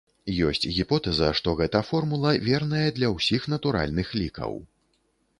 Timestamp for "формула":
1.89-2.31